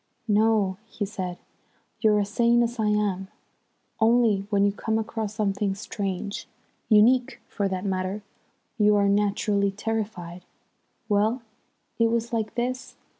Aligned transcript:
"No," 0.27 0.77
he 0.89 1.05
said, 1.05 1.37
"you're 1.99 2.19
as 2.19 2.29
sane 2.29 2.63
as 2.63 2.79
I 2.79 2.87
am, 2.87 3.27
only 3.99 4.47
when 4.49 4.65
you 4.65 4.71
come 4.71 4.97
across 4.97 5.35
something 5.35 5.75
strange, 5.75 6.47
unique 6.89 7.39
for 7.47 7.67
that 7.67 7.85
matter, 7.85 8.23
you 8.79 8.95
are 8.95 9.07
naturally 9.07 9.69
terrified. 9.69 10.43
Well, 11.07 11.43
it 11.99 12.09
was 12.09 12.33
like 12.33 12.55
this. 12.55 12.95